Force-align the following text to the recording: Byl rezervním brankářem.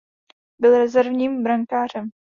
Byl 0.61 0.77
rezervním 0.77 1.43
brankářem. 1.43 2.09